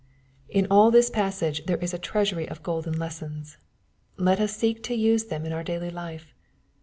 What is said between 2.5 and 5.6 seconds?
golden lessons. Let us seek to use them in